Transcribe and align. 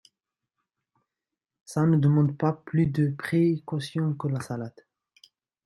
Ça 1.63 1.85
ne 1.85 1.95
demande 1.95 2.35
pas 2.35 2.53
plus 2.65 2.87
de 2.87 3.11
précautions 3.15 4.15
que 4.15 4.27
la 4.29 4.39
salade. 4.39 4.83